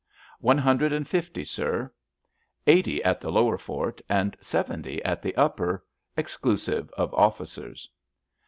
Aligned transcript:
"One 0.39 0.57
hundred 0.57 0.93
and 0.93 1.07
fifty, 1.07 1.43
sir—eighty 1.43 3.03
at 3.03 3.21
the 3.21 3.31
lower 3.31 3.59
fort 3.59 4.01
and 4.09 4.35
seventy 4.41 4.99
at 5.05 5.21
the 5.21 5.35
upper, 5.35 5.85
exclusive 6.17 6.89
of 6.97 7.13
officers." 7.13 7.87